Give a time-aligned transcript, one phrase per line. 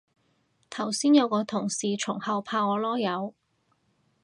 [0.71, 3.35] 頭先有同事從後拍我籮柚